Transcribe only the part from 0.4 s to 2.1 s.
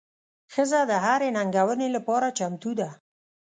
ښځه د هرې ننګونې